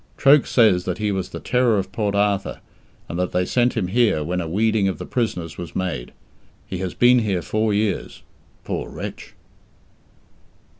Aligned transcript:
Troke 0.17 0.47
says 0.47 0.85
that 0.85 0.97
he 0.97 1.11
was 1.11 1.29
the 1.29 1.39
terror 1.39 1.77
of 1.77 1.91
Port 1.91 2.15
Arthur, 2.15 2.59
and 3.07 3.19
that 3.19 3.33
they 3.33 3.45
sent 3.45 3.77
him 3.77 3.85
here 3.85 4.23
when 4.23 4.41
a 4.41 4.49
"weeding" 4.49 4.87
of 4.87 4.97
the 4.97 5.05
prisoners 5.05 5.59
was 5.59 5.75
made. 5.75 6.11
He 6.65 6.79
has 6.79 6.95
been 6.95 7.19
here 7.19 7.43
four 7.43 7.71
years. 7.71 8.23
Poor 8.63 8.89
wretch! 8.89 9.35